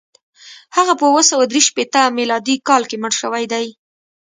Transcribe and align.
هغه 0.75 0.93
په 0.99 1.03
اووه 1.09 1.23
سوه 1.31 1.43
درې 1.51 1.61
شپېته 1.67 2.01
میلادي 2.17 2.55
کال 2.67 2.83
کې 2.89 2.97
مړ 3.03 3.13
شوی 3.21 3.45
دی. 3.53 3.65